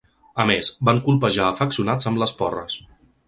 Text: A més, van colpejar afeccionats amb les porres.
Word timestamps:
A 0.43 0.45
més, 0.51 0.69
van 0.89 1.01
colpejar 1.09 1.45
afeccionats 1.49 2.11
amb 2.13 2.23
les 2.25 2.35
porres. 2.43 2.79